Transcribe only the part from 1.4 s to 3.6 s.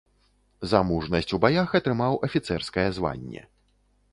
баях атрымаў афіцэрскае званне.